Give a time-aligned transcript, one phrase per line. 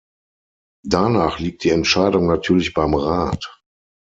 [0.83, 3.61] Danach liegt die Entscheidung natürlich beim Rat.